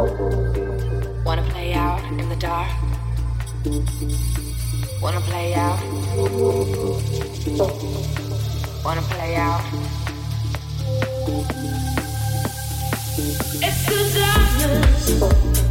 Wanna 0.00 1.42
play 1.50 1.74
out 1.74 2.02
in 2.04 2.26
the 2.26 2.36
dark? 2.36 2.70
Wanna 5.02 5.20
play 5.20 5.52
out? 5.52 5.78
Wanna 8.82 9.02
play 9.02 9.36
out? 9.36 9.62
It's 13.62 13.84
the 13.84 14.00
darkness. 14.18 15.69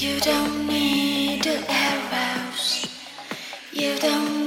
You 0.00 0.20
don't 0.20 0.68
need 0.68 1.42
the 1.42 1.64
arrows. 1.68 2.86
You 3.72 3.98
don't 3.98 4.37